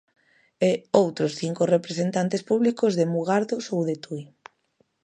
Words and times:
E 0.69 0.71
outros 1.01 1.31
cinco 1.41 1.63
representantes 1.75 2.41
públicos 2.49 2.91
de 2.99 3.05
Mugardos 3.13 3.65
ou 3.75 3.81
de 3.89 3.95
Tui. 4.03 4.23